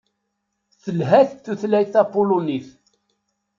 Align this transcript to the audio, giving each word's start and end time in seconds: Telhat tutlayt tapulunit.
Telhat 0.83 1.31
tutlayt 1.45 1.91
tapulunit. 1.93 2.67